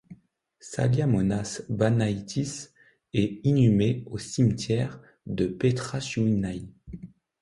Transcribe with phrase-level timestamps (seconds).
[0.59, 2.69] Saliamonas Banaitis
[3.13, 6.65] est inhumé au cimetière de Petrašiūnai.